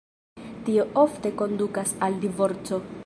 [0.69, 2.83] Tio ofte kondukas al divorco.